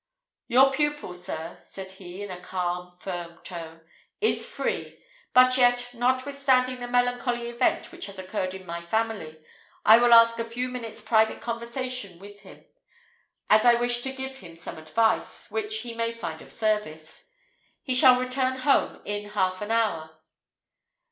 [0.47, 3.81] "Your pupil, sir," said he, in a calm, firm tone,
[4.19, 4.99] "is free;
[5.31, 9.39] but yet, notwithstanding the melancholy event which has occurred in my family,
[9.85, 12.65] I will ask a few minutes' private conversation with him,
[13.47, 17.29] as I wish to give him some advice, which he may find of service.
[17.83, 20.17] He shall return home in half an hour.